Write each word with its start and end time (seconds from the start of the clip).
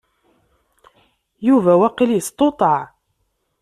Yuba 1.47 1.73
waqil 1.79 2.09
yestuṭeɛ. 2.13 2.79